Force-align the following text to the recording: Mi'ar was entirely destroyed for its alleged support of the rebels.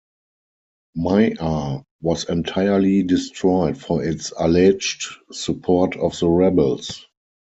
Mi'ar 0.97 1.83
was 2.01 2.23
entirely 2.27 3.03
destroyed 3.03 3.77
for 3.79 4.03
its 4.03 4.33
alleged 4.35 5.13
support 5.31 5.95
of 5.95 6.17
the 6.17 6.27
rebels. 6.27 7.05